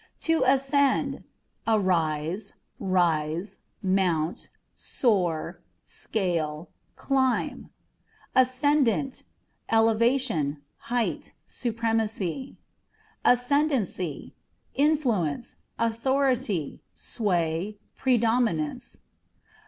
[0.21, 1.23] To Ascend
[1.67, 7.69] â€" arise, rise, mount, soar, scale, climb.
[8.35, 9.21] Ascendantâ€"
[9.69, 10.59] elevation,
[10.89, 12.57] height, supremacy.
[13.23, 14.33] Ascendency
[14.71, 19.01] â€" influence, authority, sway, predominance.